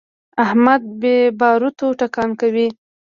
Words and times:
احمد 0.43 0.81
بې 1.01 1.15
باروتو 1.39 1.87
ټکان 1.99 2.29
کوي. 2.41 2.67